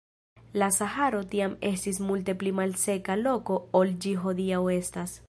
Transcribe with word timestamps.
La 0.61 0.67
Saharo 0.77 1.19
tiam 1.33 1.53
estis 1.69 2.01
multe 2.07 2.35
pli 2.45 2.55
malseka 2.63 3.21
loko 3.23 3.61
ol 3.81 3.97
ĝi 4.07 4.19
hodiaŭ 4.25 4.65
estas. 4.79 5.19